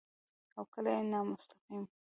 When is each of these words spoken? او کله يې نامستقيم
او 0.57 0.63
کله 0.73 0.89
يې 0.97 1.01
نامستقيم 1.11 1.83